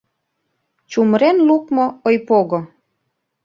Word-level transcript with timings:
ЧУМЫРЕН 0.89 1.37
ЛУКМО 1.47 1.85
ОЙПОГО 2.07 2.59